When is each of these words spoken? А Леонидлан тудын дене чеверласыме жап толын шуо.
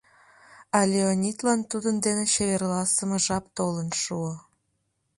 А 0.77 0.79
Леонидлан 0.91 1.61
тудын 1.71 1.95
дене 2.05 2.23
чеверласыме 2.33 3.17
жап 3.25 3.45
толын 3.57 3.89
шуо. 4.01 4.33